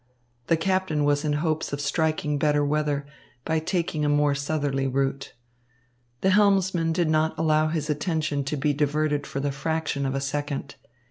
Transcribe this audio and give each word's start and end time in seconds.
The 0.47 0.57
captain 0.57 1.03
was 1.03 1.23
in 1.23 1.33
hopes 1.45 1.71
of 1.71 1.79
striking 1.79 2.39
better 2.39 2.65
weather 2.65 3.05
by 3.45 3.59
taking 3.59 4.03
a 4.03 4.09
more 4.09 4.33
southerly 4.33 4.87
route. 4.87 5.35
The 6.21 6.31
helmsman 6.31 6.91
did 6.91 7.07
not 7.07 7.37
allow 7.37 7.67
his 7.67 7.87
attention 7.87 8.43
to 8.45 8.57
be 8.57 8.73
diverted 8.73 9.27
for 9.27 9.39
the 9.39 9.51
fraction 9.51 10.07
of 10.07 10.15
a 10.15 10.19
second. 10.19 10.73